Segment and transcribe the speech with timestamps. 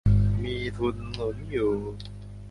[0.41, 1.73] มีทุนหนุนอยู่